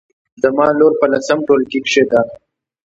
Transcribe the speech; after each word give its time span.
زما 0.41 0.65
لور 0.79 0.93
په 0.99 1.05
لسم 1.11 1.39
ټولګي 1.47 1.79
کې 1.91 2.03
ده 2.11 2.21